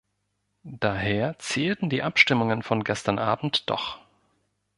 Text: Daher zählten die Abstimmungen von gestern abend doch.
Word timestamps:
Daher 0.63 1.37
zählten 1.37 1.91
die 1.91 2.01
Abstimmungen 2.01 2.63
von 2.63 2.83
gestern 2.83 3.19
abend 3.19 3.69
doch. 3.69 3.99